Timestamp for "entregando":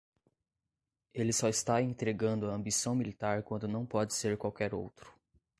1.79-2.49